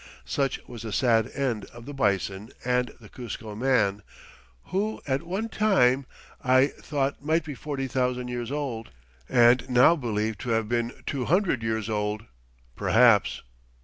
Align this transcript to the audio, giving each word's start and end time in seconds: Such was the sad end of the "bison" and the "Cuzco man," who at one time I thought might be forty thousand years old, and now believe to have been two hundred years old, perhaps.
Such 0.25 0.59
was 0.67 0.81
the 0.81 0.91
sad 0.91 1.27
end 1.35 1.65
of 1.65 1.85
the 1.85 1.93
"bison" 1.93 2.49
and 2.65 2.87
the 2.99 3.07
"Cuzco 3.07 3.53
man," 3.55 4.01
who 4.69 4.99
at 5.05 5.21
one 5.21 5.47
time 5.47 6.07
I 6.43 6.69
thought 6.69 7.23
might 7.23 7.43
be 7.45 7.53
forty 7.53 7.85
thousand 7.85 8.27
years 8.27 8.51
old, 8.51 8.89
and 9.29 9.69
now 9.69 9.95
believe 9.95 10.39
to 10.39 10.49
have 10.49 10.67
been 10.67 10.91
two 11.05 11.25
hundred 11.25 11.61
years 11.61 11.87
old, 11.87 12.25
perhaps. 12.75 13.43